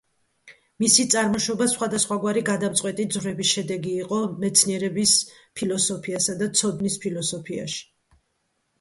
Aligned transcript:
მისი 0.83 1.03
წარმოშობა 1.13 1.67
სხვადასხვაგვარი 1.73 2.43
გადამწყვეტი 2.49 3.07
ძვრების 3.17 3.53
შედეგი 3.59 3.95
იყო 4.07 4.21
მეცნიერების 4.47 5.15
ფილოსოფიასა 5.63 6.41
და 6.45 6.53
ცოდნის 6.65 7.01
ფილოსოფიაში. 7.09 7.83